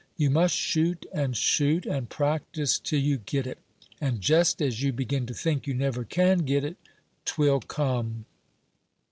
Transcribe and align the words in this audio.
You 0.17 0.31
must 0.31 0.55
shoot, 0.55 1.05
and 1.13 1.37
shoot, 1.37 1.85
and 1.85 2.09
practise 2.09 2.79
till 2.79 2.99
you 3.01 3.17
get 3.19 3.45
it; 3.45 3.59
and 4.01 4.19
jest 4.19 4.59
as 4.59 4.81
you 4.81 4.91
begin 4.91 5.27
to 5.27 5.33
think 5.35 5.67
you 5.67 5.75
never 5.75 6.03
can 6.03 6.39
get 6.39 6.63
it, 6.63 6.77
'twill 7.23 7.59
come. 7.59 8.25